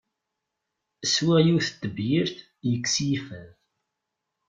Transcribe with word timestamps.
Swiɣ 1.13 1.37
yiwet 1.45 1.69
n 1.71 1.75
tebyirt 1.81 2.37
yekkes-iyi 2.69 3.19
fad. 3.27 3.49